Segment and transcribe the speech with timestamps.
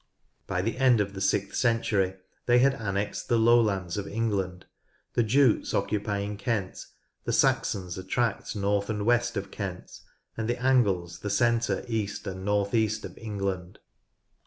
[0.47, 2.15] By the end of the sixth century
[2.47, 4.65] they had annexed the low lands of England,
[5.13, 6.87] the Jutes occupying Kent,
[7.25, 9.99] the Saxons a tract north and west of Kent,
[10.35, 13.77] and the Angles the centre, east, and north east of England.